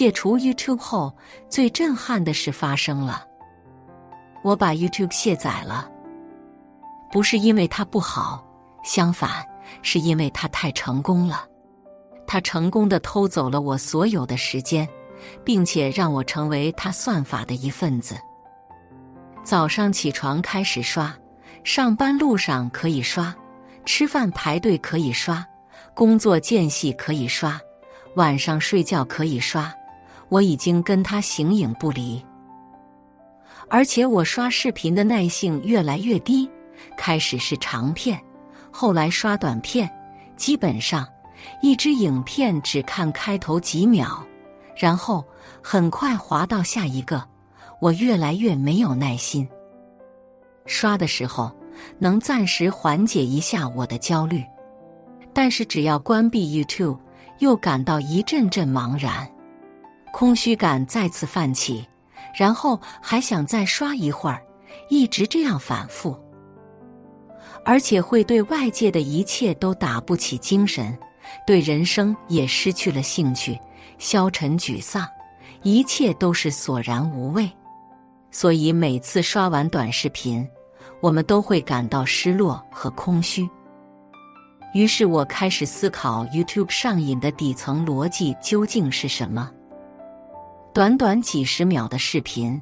[0.00, 1.14] 卸除 YouTube 后，
[1.50, 3.22] 最震撼的事发生了。
[4.42, 5.90] 我把 YouTube 卸载了，
[7.12, 8.42] 不是因为它不好，
[8.82, 9.46] 相反，
[9.82, 11.46] 是因为它太成功了。
[12.26, 14.88] 它成功的偷走了我所有的时间，
[15.44, 18.16] 并且让我成为它算法的一份子。
[19.44, 21.14] 早上起床开始刷，
[21.62, 23.36] 上班路上可以刷，
[23.84, 25.46] 吃饭排队可以刷，
[25.92, 27.60] 工作间隙可以刷，
[28.16, 29.70] 晚上睡觉可以刷。
[30.30, 32.24] 我已经跟他形影不离，
[33.68, 36.48] 而且我刷视频的耐性越来越低。
[36.96, 38.18] 开始是长片，
[38.70, 39.90] 后来刷短片，
[40.36, 41.06] 基本上
[41.60, 44.24] 一支影片只看开头几秒，
[44.76, 45.24] 然后
[45.62, 47.22] 很快滑到下一个。
[47.80, 49.46] 我越来越没有耐心。
[50.66, 51.50] 刷的时候
[51.98, 54.44] 能暂时缓解一下我的焦虑，
[55.32, 56.98] 但是只要关闭 YouTube，
[57.40, 59.28] 又感到一阵阵茫然。
[60.20, 61.82] 空虚感再次泛起，
[62.34, 64.42] 然后还想再刷一会儿，
[64.90, 66.14] 一直这样反复，
[67.64, 70.94] 而且会对外界的一切都打不起精神，
[71.46, 73.58] 对人生也失去了兴趣，
[73.96, 75.08] 消沉沮丧，
[75.62, 77.50] 一切都是索然无味。
[78.30, 80.46] 所以每次刷完短视频，
[81.00, 83.48] 我们都会感到失落和空虚。
[84.74, 89.50] 于是我开始思考，YouTube 上瘾的底层逻辑究竟是什么？
[90.72, 92.60] 短短几十秒的视频，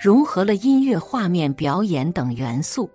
[0.00, 2.90] 融合了音乐、画面、表演等元素，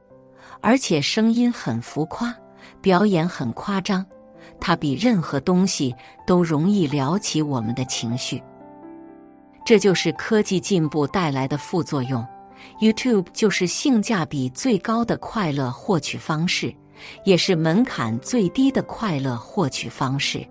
[0.59, 2.35] 而且声音很浮夸，
[2.81, 4.03] 表演很夸张。
[4.59, 5.93] 它比任何东西
[6.25, 8.41] 都容易撩起我们的情绪。
[9.63, 12.25] 这就是科技进步带来的副作用。
[12.81, 16.73] YouTube 就是性价比最高的快乐获取方式，
[17.23, 20.43] 也是门槛最低的快乐获取方式。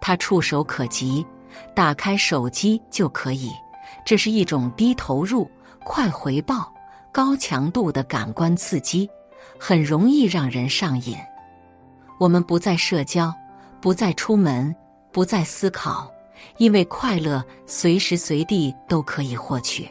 [0.00, 1.26] 它触手可及。
[1.74, 3.50] 打开手机就可以，
[4.04, 5.50] 这是一种低投入、
[5.84, 6.72] 快回报、
[7.12, 9.08] 高强度的感官刺激，
[9.58, 11.16] 很容易让人上瘾。
[12.18, 13.32] 我们不再社交，
[13.80, 14.74] 不再出门，
[15.12, 16.10] 不再思考，
[16.56, 19.88] 因为快乐随时随地都可以获取。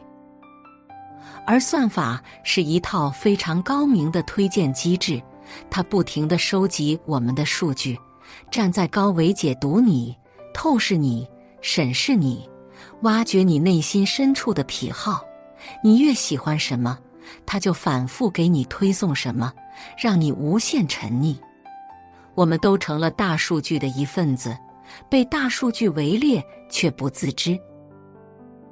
[1.46, 5.22] 而算法是一套非常高明的推荐机制，
[5.70, 7.96] 它不停的收集我们的数据，
[8.50, 10.18] 站在高维解读你，
[10.56, 11.28] 透视你。
[11.68, 12.48] 审视你，
[13.02, 15.26] 挖掘你内心深处的癖好，
[15.84, 16.96] 你越喜欢什么，
[17.44, 19.52] 他就反复给你推送什么，
[19.98, 21.36] 让你无限沉溺。
[22.36, 24.56] 我们都成了大数据的一份子，
[25.10, 27.60] 被大数据围猎却不自知。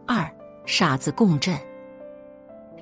[0.05, 0.31] 二
[0.67, 1.57] 傻子共振。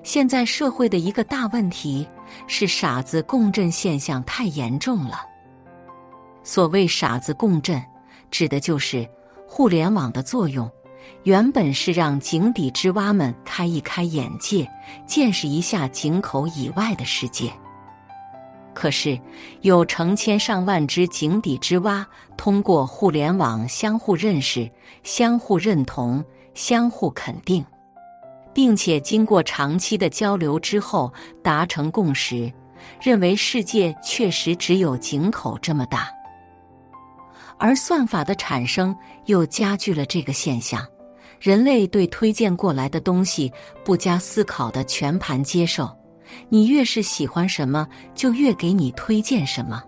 [0.03, 2.05] 现在社会的一个大问题
[2.47, 5.21] 是傻子共振现象太严重了。
[6.43, 7.81] 所谓傻子共振，
[8.29, 9.09] 指的就是。
[9.53, 10.71] 互联网的作用，
[11.23, 14.65] 原本是让井底之蛙们开一开眼界，
[15.05, 17.51] 见识一下井口以外的世界。
[18.73, 19.19] 可是，
[19.59, 22.07] 有成千上万只井底之蛙
[22.37, 24.71] 通过互联网相互认识、
[25.03, 26.23] 相互认同、
[26.53, 27.63] 相互肯定，
[28.53, 31.11] 并且经过长期的交流之后
[31.43, 32.49] 达成共识，
[33.01, 36.07] 认为世界确实只有井口这么大。
[37.61, 38.93] 而算法的产生
[39.27, 40.83] 又加剧了这个现象，
[41.39, 43.53] 人类对推荐过来的东西
[43.85, 45.87] 不加思考的全盘接受，
[46.49, 49.83] 你越是喜欢什么，就越给你推荐什么。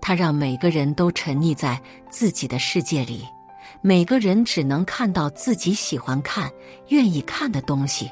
[0.00, 3.26] 它让每个人都沉溺在自己的世界里，
[3.82, 6.50] 每个人只能看到自己喜欢看、
[6.88, 8.10] 愿意看的东西，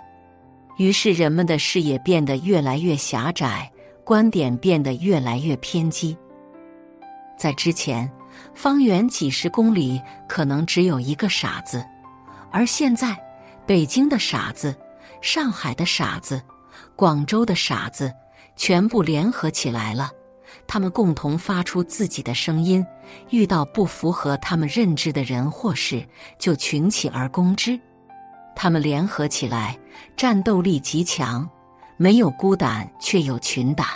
[0.76, 3.72] 于是人们的视野变得越来越狭窄，
[4.04, 6.14] 观点变得越来越偏激。
[7.38, 8.06] 在之前。
[8.54, 11.84] 方圆几十公里可能只有一个傻子，
[12.50, 13.16] 而现在，
[13.66, 14.74] 北京的傻子、
[15.20, 16.40] 上海的傻子、
[16.96, 18.12] 广州的傻子
[18.56, 20.10] 全部联合起来了。
[20.66, 22.84] 他们共同发出自己的声音，
[23.30, 26.06] 遇到不符合他们认知的人或事，
[26.38, 27.78] 就群起而攻之。
[28.54, 29.76] 他们联合起来，
[30.16, 31.48] 战斗力极强，
[31.96, 33.86] 没有孤胆，却有群胆。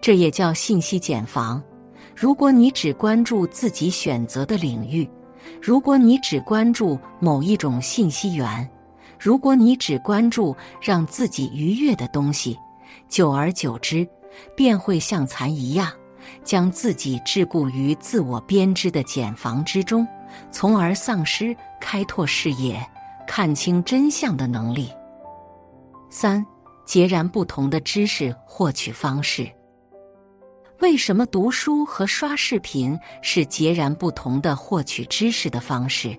[0.00, 1.60] 这也叫信息茧房。
[2.14, 5.08] 如果你只关注自己选择的领域，
[5.60, 8.68] 如果你只关注某一种信息源，
[9.18, 12.58] 如果你只关注让自己愉悦的东西，
[13.08, 14.06] 久而久之，
[14.56, 15.90] 便会像蚕一样，
[16.44, 20.06] 将自己桎梏于自我编织的茧房之中，
[20.50, 22.80] 从而丧失开拓视野、
[23.26, 24.88] 看清真相的能力。
[26.10, 26.44] 三，
[26.84, 29.50] 截然不同的知识获取方式。
[30.84, 36.14] 为什么读书和刷视频是截然不同的获取知识的方式？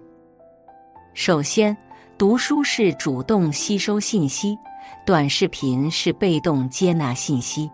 [1.14, 1.78] 首先，
[2.18, 4.58] 读书是主动吸收信息，
[5.06, 7.70] 短视频是被动接纳信息。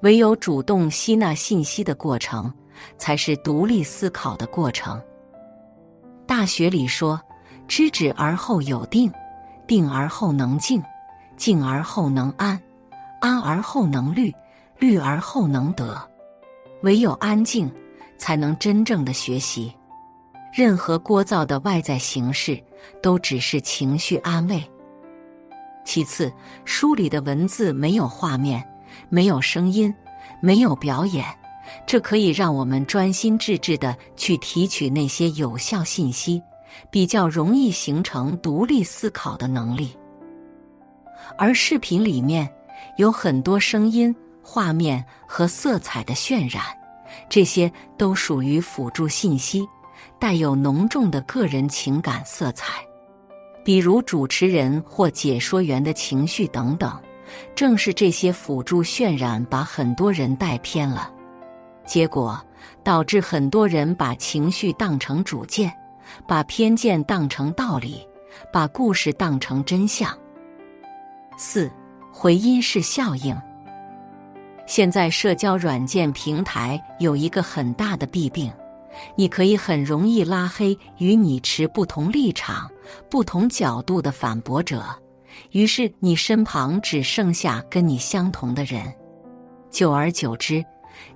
[0.00, 2.52] 唯有主动吸纳信息的过程，
[2.98, 5.00] 才是独立思考的过程。
[6.26, 7.18] 大学里说
[7.68, 9.08] ：“知止而后有定，
[9.68, 10.82] 定而后能静，
[11.36, 12.60] 静而后能安，
[13.20, 14.34] 安而后能虑，
[14.80, 15.96] 虑而后能得。
[16.82, 17.70] 唯有安静，
[18.18, 19.72] 才能真正的学习。
[20.52, 22.60] 任何聒噪的外在形式，
[23.00, 24.60] 都只是情绪安慰。
[25.84, 26.32] 其次，
[26.64, 28.66] 书里的文字没有画面。”
[29.08, 29.94] 没有声音，
[30.42, 31.24] 没有表演，
[31.86, 36.42] 这可以让我们专心致志的去提取那些有效信息，
[36.90, 39.96] 比较容易形成独立思考的能力。
[41.38, 42.52] 而视频里面
[42.96, 46.64] 有很多声音、画面和色彩的渲染，
[47.28, 49.66] 这些都属于辅助信息，
[50.18, 52.82] 带有浓重的个人情感色彩，
[53.64, 56.98] 比如主持人或解说员的情绪等等。
[57.54, 61.12] 正是这些辅助渲染，把很多人带偏了，
[61.86, 62.40] 结果
[62.82, 65.72] 导致很多人把情绪当成主见，
[66.26, 68.04] 把偏见当成道理，
[68.52, 70.12] 把故事当成真相。
[71.36, 71.70] 四
[72.12, 73.40] 回音式效应。
[74.70, 78.52] 现在社交软件平台有一个很大的弊病，
[79.16, 82.70] 你可以很容易拉黑与你持不同立场、
[83.10, 84.84] 不同角度的反驳者。
[85.50, 88.94] 于是，你身旁只剩下跟你相同的人，
[89.72, 90.64] 久而久之，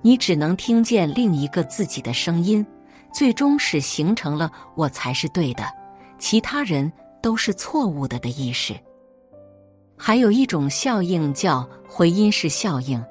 [0.01, 2.65] 你只能听见另一个自己的声音，
[3.13, 5.63] 最终使形成了“我才是对的，
[6.19, 6.91] 其他人
[7.21, 8.75] 都是错误的”的意识。
[9.95, 13.01] 还有一种效应叫回音式效应，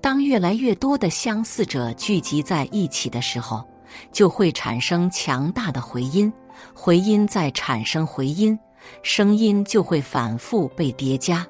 [0.00, 3.64] 当越来越多的相似者聚集在一起的时候，
[4.10, 6.32] 就会产生强大的回音，
[6.74, 8.58] 回音再产生回音。
[9.02, 11.46] 声音就会反复被叠加，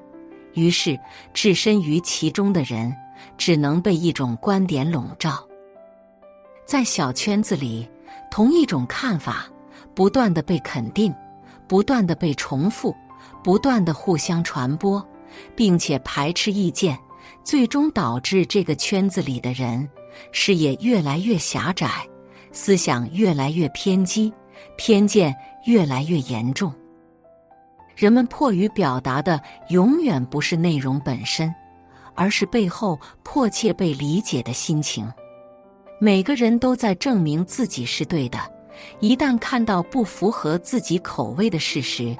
[0.53, 0.99] 于是
[1.33, 2.95] 置身于其中的人
[3.39, 5.43] 只能被一种观点笼罩。
[6.63, 7.89] 在小圈子里，
[8.29, 9.47] 同一种看法
[9.95, 11.11] 不断的被肯定，
[11.67, 12.95] 不断的被重复，
[13.43, 15.03] 不断的互相传播，
[15.55, 16.95] 并且排斥意见，
[17.43, 19.87] 最终导致这个圈子里的人
[20.31, 21.89] 视野越来越狭窄，
[22.51, 24.33] 思想越来越偏激，
[24.77, 25.35] 偏见
[25.65, 26.73] 越来越严重。
[27.95, 31.53] 人们迫于表达的永远不是内容本身，
[32.15, 35.11] 而是背后迫切被理解的心情。
[35.99, 38.39] 每个人都在证明自己是对的，
[38.99, 42.17] 一旦看到不符合自己口味的事实，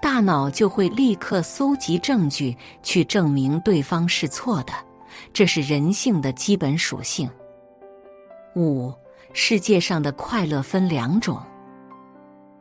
[0.00, 4.72] 大脑就会立刻搜集证据去证明对方是错的。
[5.32, 7.30] 这是人性的基本属性。
[8.54, 8.92] 五，
[9.32, 11.40] 世界上的快乐分两种：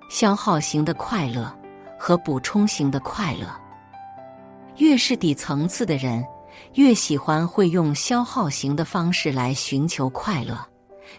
[0.10, 1.54] 消耗型的快乐。
[1.98, 3.48] 和补充型的快乐，
[4.78, 6.24] 越是底层次的人，
[6.74, 10.60] 越喜欢会用消耗型的方式来寻求快乐，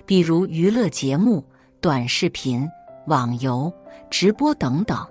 [0.04, 1.42] 比如娱乐节目、
[1.80, 2.68] 短视频、
[3.06, 3.72] 网游、
[4.10, 5.04] 直播等等，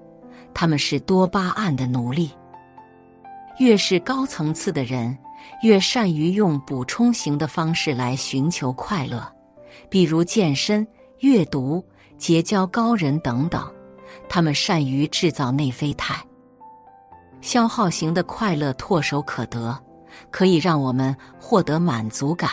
[0.56, 2.32] 他们是多巴胺的奴隶。
[3.60, 5.16] 越是高层次的人，
[5.62, 9.32] 越善于用补充型的方式来寻求快乐，
[9.90, 10.86] 比如健身、
[11.20, 11.86] 阅读、
[12.18, 13.72] 结交高人等等。
[14.30, 16.16] 他们善于制造内啡肽，
[17.42, 19.78] 消耗型的快乐唾手可得，
[20.32, 22.50] 可以让我们获得满足感，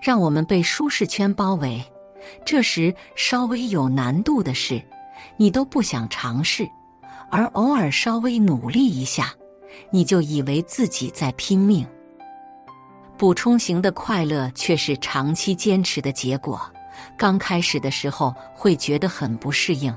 [0.00, 1.82] 让我们被舒适圈包围。
[2.44, 4.80] 这时稍微有难度的事，
[5.36, 6.64] 你都不想尝试；
[7.32, 9.32] 而偶尔稍微努力一下，
[9.90, 11.84] 你就以为自己在拼命。
[13.16, 16.60] 补充型的快乐却是长期坚持的结果，
[17.16, 19.92] 刚开始的时候会觉得很不适应。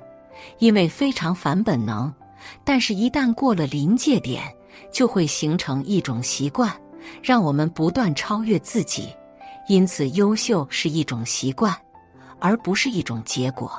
[0.59, 2.13] 因为非常反本能，
[2.63, 4.43] 但是，一旦过了临界点，
[4.91, 6.71] 就会形成一种习惯，
[7.21, 9.09] 让我们不断超越自己。
[9.67, 11.75] 因此，优秀是一种习惯，
[12.39, 13.71] 而不是一种结果。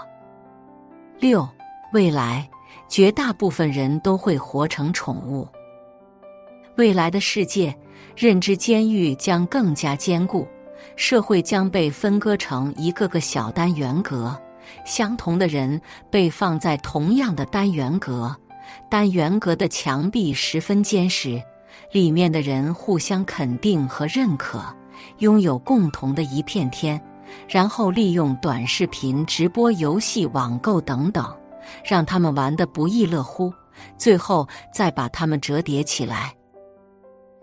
[1.20, 1.48] 六，
[1.92, 2.48] 未来，
[2.88, 5.46] 绝大部分人都会活成宠物。
[6.76, 7.74] 未来的世界，
[8.16, 10.46] 认知监狱将更加坚固，
[10.94, 14.38] 社会将被分割成一个个小单元格。
[14.84, 18.34] 相同的人被放在同样的单元格，
[18.90, 21.40] 单元格的墙壁十分坚实，
[21.92, 24.60] 里面的人互相肯定和认可，
[25.18, 27.00] 拥有共同的一片天，
[27.48, 31.24] 然后利用短视频、直播、游戏、网购等等，
[31.84, 33.52] 让他们玩得不亦乐乎，
[33.96, 36.34] 最后再把他们折叠起来。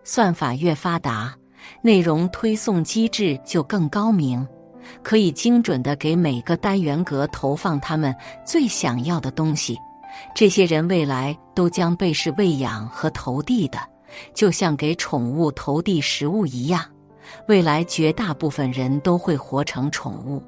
[0.03, 1.33] 算法越发达，
[1.81, 4.45] 内容推送机制就更高明。
[5.01, 8.13] 可以精准的给每个单元格投放他们
[8.45, 9.79] 最想要的东西，
[10.35, 13.79] 这些人未来都将被是喂养和投递的，
[14.33, 16.83] 就像给宠物投递食物一样。
[17.47, 20.43] 未来绝大部分人都会活成宠物。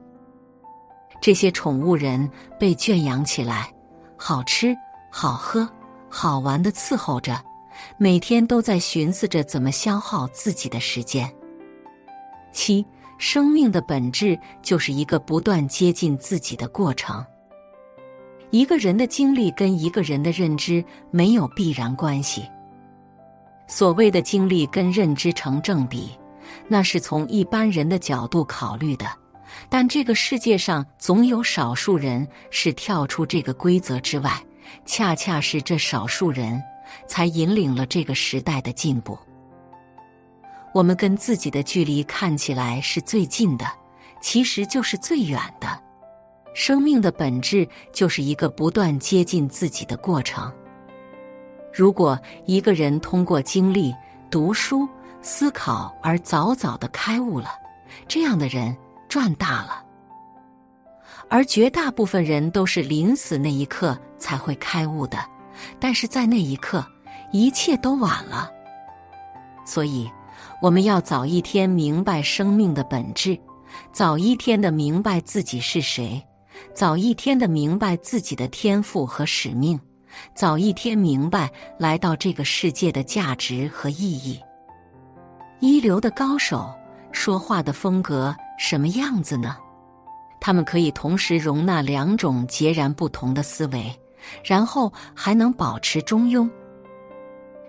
[1.22, 2.30] 这些宠物人
[2.60, 3.74] 被圈养起来，
[4.16, 4.76] 好吃、
[5.10, 5.68] 好喝、
[6.10, 7.44] 好玩的伺候着，
[7.98, 11.32] 每天都在寻思着怎么消耗自己的时间。
[12.52, 12.86] 七，
[13.18, 17.26] 生命的本质就是一个不断接近自己的过程。
[18.52, 22.48] 一个人的经历跟一个人的认知没有必然关系。
[23.68, 26.12] 所谓的经历跟认知成正比，
[26.68, 29.06] 那是从一般人的角度考虑的。
[29.70, 34.32] 但这个世界上总有少数人是跳出这个规则之外，
[34.86, 36.62] 恰恰是这少数人
[37.08, 39.18] 才引领了这个时代的进步。
[40.74, 43.66] 我们跟自己的距离看起来是最近的，
[44.22, 45.82] 其实就是最远的。
[46.54, 50.52] 生命的本质就是一个不断接近自己的过程。
[51.74, 53.94] 如果一个人通过经历、
[54.30, 54.88] 读书、
[55.22, 57.50] 思考而早早的开悟了，
[58.08, 58.76] 这样的人
[59.16, 59.82] 赚大了。
[61.30, 65.18] 而绝大部分人都是临死那一刻才会开悟的，
[65.80, 66.86] 但是在那一刻，
[67.32, 68.52] 一切都晚了。
[69.64, 70.12] 所以，
[70.62, 73.40] 我们要早一天明白生命的本质，
[73.94, 76.22] 早一天的明白自己是谁。
[76.74, 79.80] 早一天的明白自己的天赋和使命，
[80.34, 84.38] 早一天明白来到这个世界的价值和意义。
[85.62, 86.70] 一流的高手
[87.14, 89.58] 说话的风格什么样子呢？
[90.40, 94.00] 他们可以同时容纳两种截然不同的思维，
[94.44, 96.50] 然后还能保持中庸。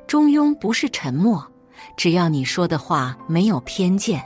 [0.07, 1.45] 中庸不是沉默，
[1.97, 4.23] 只要你说的话没有偏见、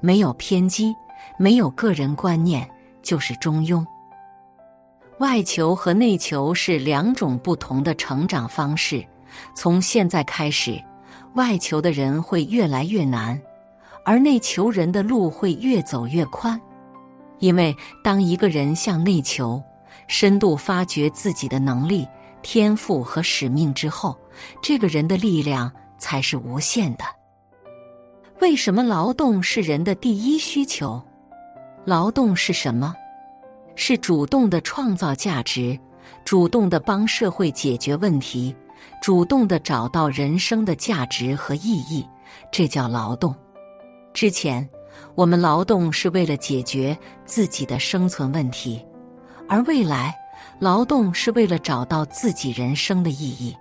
[0.00, 0.94] 没有偏激、
[1.38, 2.68] 没有个人观念，
[3.02, 3.84] 就是中庸。
[5.18, 9.06] 外求和内求是两种不同的成长方式。
[9.54, 10.82] 从现在开始，
[11.34, 13.40] 外求的人会越来越难，
[14.04, 16.60] 而内求人的路会越走越宽。
[17.38, 19.62] 因为当一个人向内求，
[20.06, 22.06] 深度发掘自己的能力、
[22.42, 24.16] 天赋和使命之后，
[24.62, 27.04] 这个人的力量才是无限的。
[28.40, 31.02] 为什么劳动是人的第一需求？
[31.84, 32.94] 劳动是什么？
[33.74, 35.78] 是主动的创造价值，
[36.24, 38.54] 主动的帮社会解决问题，
[39.00, 42.06] 主动的找到人生的价值和意义，
[42.52, 43.34] 这叫劳动。
[44.12, 44.68] 之前
[45.14, 48.84] 我们劳动是为了解决自己的生存问题，
[49.48, 50.14] 而未来
[50.58, 53.56] 劳动是为了找到自己人生的意义。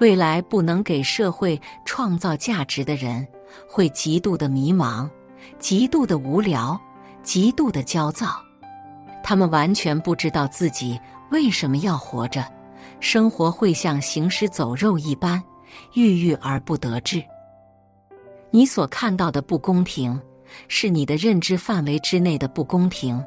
[0.00, 3.26] 未来不能给社会创造价值的人，
[3.68, 5.08] 会极度的迷茫，
[5.58, 6.80] 极度的无聊，
[7.22, 8.40] 极度的焦躁。
[9.24, 10.98] 他们完全不知道自己
[11.30, 12.44] 为什么要活着，
[13.00, 15.42] 生活会像行尸走肉一般，
[15.94, 17.22] 郁郁而不得志。
[18.50, 20.20] 你所看到的不公平，
[20.68, 23.22] 是你的认知范围之内的不公平。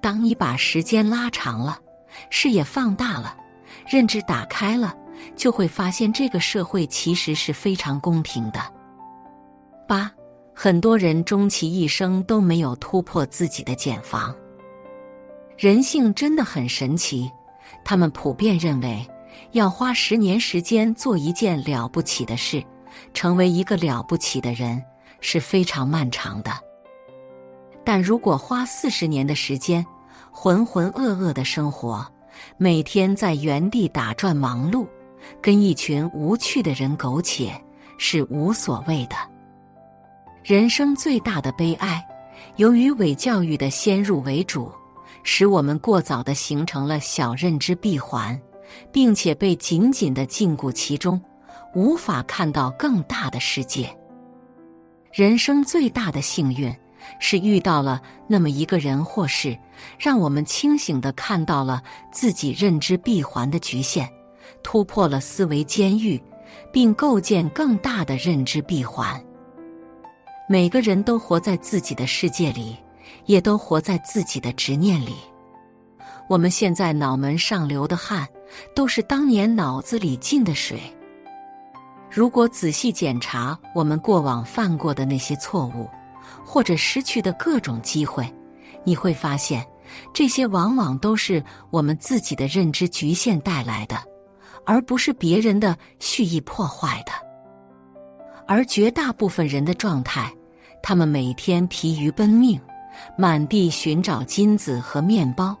[0.00, 1.78] 当你把时间拉长了，
[2.30, 3.36] 视野放大了，
[3.88, 4.94] 认知打开了，
[5.36, 8.60] 就会发现这个社会其实是非常公平的。
[9.86, 10.10] 八，
[10.54, 14.34] 很多人终其一生都没有突破自己的茧房。
[15.56, 17.30] 人性真的很神奇，
[17.84, 19.06] 他们普遍认为，
[19.52, 22.64] 要花十年时间做一件了不起的事，
[23.14, 24.82] 成为一个了不起的人
[25.20, 26.50] 是非常漫长的。
[27.84, 29.84] 但如果花四十年的时间，
[30.30, 32.06] 浑浑噩噩的生活，
[32.56, 34.86] 每天在原地打转忙碌，
[35.40, 37.52] 跟一群无趣的人苟且，
[37.98, 39.16] 是无所谓的。
[40.42, 42.04] 人生最大的悲哀，
[42.56, 44.70] 由于伪教育的先入为主。
[45.28, 48.40] 使我们过早的形成了小认知闭环，
[48.92, 51.20] 并且被紧紧的禁锢其中，
[51.76, 53.94] 无法看到更大的世界。
[55.12, 56.74] 人生最大的幸运
[57.20, 59.56] 是遇到了那么一个人或事，
[59.98, 64.08] 让我们清醒的看到了自己认知闭环的局限，
[64.62, 66.20] 突破了思维监狱，
[66.72, 69.22] 并构建更大的认知闭环。
[70.48, 72.74] 每个人都活在自己的世界里。
[73.26, 75.14] 也都活在自己的执念里。
[76.28, 78.26] 我们现在脑门上流的汗，
[78.74, 80.80] 都是当年脑子里进的水。
[82.16, 85.86] 如果仔细检查我们过往犯过的那些错误，
[86.42, 88.26] 或者失去的各种机会，
[88.84, 89.62] 你会发现，
[90.14, 93.98] 这些往往都是我们自己的认知局限带来的，
[94.64, 97.12] 而不是别人的蓄意破坏的。
[98.48, 100.32] 而绝大部分人的状态，
[100.82, 102.58] 他们每天疲于奔命。
[103.18, 105.54] 满地寻找金子和面包，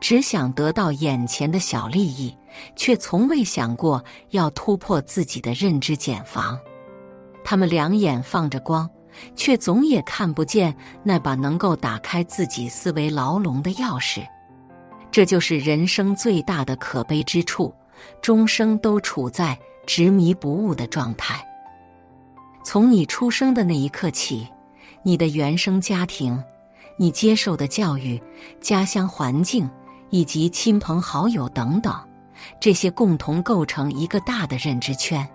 [0.00, 2.34] 只想得到眼前的小利益，
[2.76, 6.58] 却从未想过要突破自己的认知茧房。
[7.44, 8.88] 他们两眼放着光，
[9.34, 14.26] 却总也看不见那把能够打开自己思维牢笼的钥匙。
[15.10, 17.74] 这就是人生最大的可悲之处，
[18.20, 21.42] 终生都处在执迷不悟的状态。
[22.62, 24.46] 从你出生的那一刻起，
[25.02, 26.38] 你的原生家庭、
[26.98, 28.20] 你接受的教育、
[28.60, 29.68] 家乡环境
[30.10, 31.98] 以及亲朋好友等等，
[32.60, 35.26] 这些共同构成一个大的认知圈。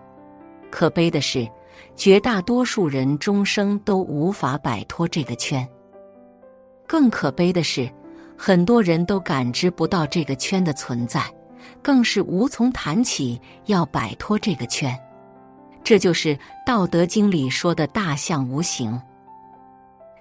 [0.72, 1.48] 可悲的是，
[1.96, 5.68] 绝大多数人终生都无法摆脱这个圈。
[6.88, 7.90] 更可悲的是。
[8.36, 11.24] 很多人都感知不到这个圈的存在，
[11.82, 15.00] 更是无从谈起要摆脱这个圈。
[15.82, 19.00] 这就是《道德经》里说的“大象无形”。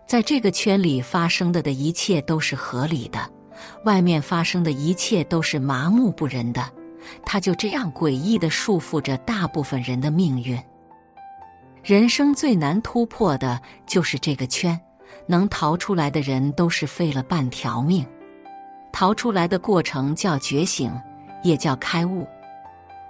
[0.06, 3.18] 在这个圈里发生的的一切都是合理的，
[3.84, 6.64] 外面发生的一切都是麻木不仁的。
[7.24, 10.60] 它就这样诡异的束缚着大部分人的命运。
[11.82, 14.80] 人生最难突破的就是这个圈。
[15.26, 18.04] 能逃出来的人都是废了半条命。
[18.92, 20.92] 逃出来的过程叫觉醒，
[21.42, 22.26] 也叫开悟。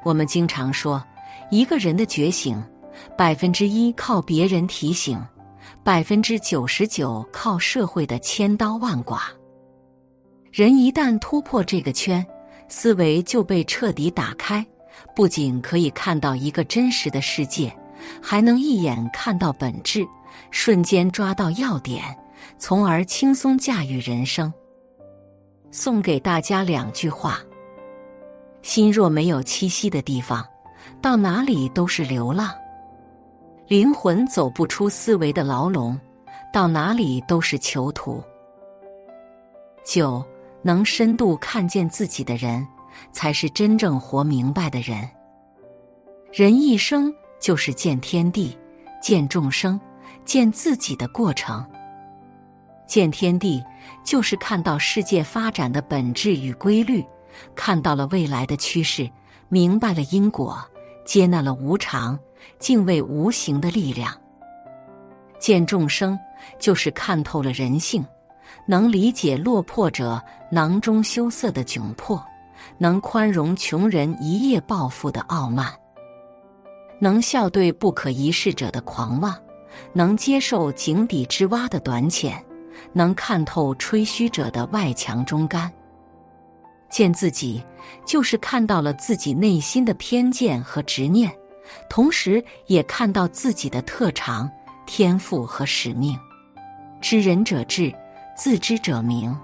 [0.04, 1.02] 我们经常说，
[1.50, 2.62] 一个人的觉醒，
[3.16, 5.18] 百分之一靠别人提醒，
[5.82, 9.18] 百分之九十九靠社会的千刀万剐。
[10.52, 12.24] 人一旦突破这个圈，
[12.68, 14.64] 思维就被彻底打开，
[15.16, 17.74] 不仅可以看到一个真实的世界，
[18.20, 20.06] 还能一眼看到本质。
[20.50, 22.04] 瞬间抓到要点，
[22.58, 24.52] 从而轻松驾驭人生。
[25.70, 27.40] 送给大家两句话：
[28.60, 30.46] 心若没有栖息的地方，
[31.00, 32.50] 到哪里都是流浪；
[33.68, 35.98] 灵魂走不出思维的牢笼，
[36.52, 38.22] 到哪里都是囚徒。
[39.82, 40.24] 九，
[40.62, 42.66] 能深度看见自己的人，
[43.12, 45.08] 才是真正活明白的人。
[46.32, 48.56] 人一生就是见天地，
[49.00, 49.80] 见众生。
[50.24, 51.66] 见自己的过程，
[52.86, 53.60] 见天地，
[54.04, 57.04] 就是看到世界发展的本质与规律，
[57.56, 59.10] 看到了未来的趋势，
[59.48, 60.64] 明白了因果，
[61.04, 62.16] 接纳了无常，
[62.60, 64.16] 敬畏无形的力量。
[65.40, 66.16] 见众生，
[66.60, 68.06] 就是看透了人性，
[68.66, 72.24] 能理解落魄者囊中羞涩的窘迫，
[72.78, 75.72] 能宽容穷人一夜暴富的傲慢，
[77.00, 79.36] 能笑对不可一世者的狂妄。
[79.94, 82.44] 能接受井底之蛙的短浅，
[82.92, 85.72] 能看透吹嘘者的外强中干。
[86.90, 87.64] 见自己，
[88.04, 91.34] 就是看到了自己内心的偏见和执念，
[91.88, 94.48] 同时也看到自己的特长、
[94.84, 96.18] 天赋和使命。
[97.00, 97.90] 知人者智，
[98.36, 99.36] 自知者明。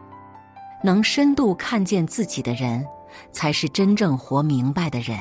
[0.83, 2.87] 能深度看见自己的人，
[3.33, 5.19] 才是真正活明白的人。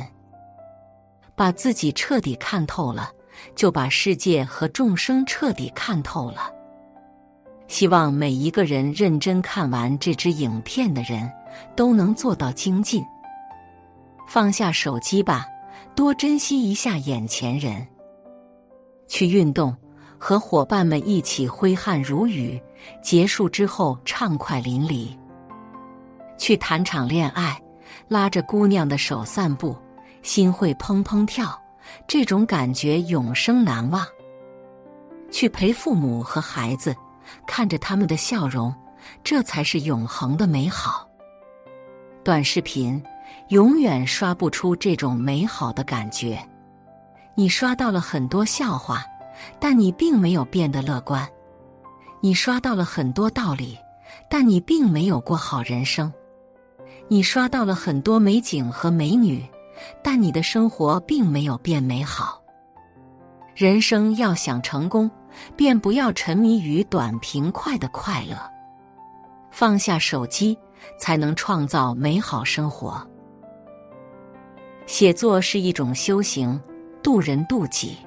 [1.36, 3.12] 把自己彻底看透了。
[3.56, 6.52] 就把世界和众生彻底看透了。
[7.68, 11.32] 希望每一个人认真看完这支影片的人，
[11.76, 13.04] 都能做到精进。
[14.28, 15.46] 放下手机吧，
[15.96, 17.88] 多珍惜一下眼前人。
[19.08, 19.76] 去运动，
[20.18, 22.60] 和伙伴们一起挥汗如雨，
[23.02, 25.16] 结束之后畅快淋漓。
[26.38, 27.62] 去谈场恋爱，
[28.08, 29.76] 拉着姑娘的手散步，
[30.22, 31.60] 心会砰砰跳。
[32.06, 34.06] 这种感觉永生难忘。
[35.32, 36.96] 去陪父母和孩子，
[37.46, 38.74] 看着他们的笑容，
[39.24, 41.08] 这才是永恒的美好。
[42.24, 43.02] 短视频
[43.50, 46.38] 永远刷不出这种美好的感觉。
[47.36, 49.06] 你刷到了很多笑话，
[49.60, 51.26] 但你并没有变得乐观；
[52.22, 53.78] 你刷到了很多道理，
[54.30, 56.12] 但你并没有过好人生；
[57.08, 59.44] 你刷到了很多美景和美女。
[60.02, 62.42] 但你的生活并没有变美好。
[63.56, 65.10] 人生要想成功，
[65.56, 68.36] 便不要沉迷于短平快的快乐，
[69.52, 70.58] 放下手机，
[71.00, 73.00] 才能创造美好生活。
[74.88, 76.60] 写作是一种修行，
[77.04, 77.98] 渡人渡己。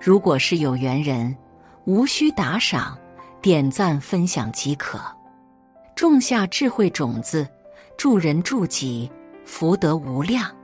[0.00, 1.36] 如果是有缘人，
[1.84, 2.98] 无需打赏、
[3.40, 4.98] 点赞、分享即可，
[5.94, 7.46] 种下智慧种子，
[7.96, 9.10] 助人助己，
[9.44, 10.57] 福德无量。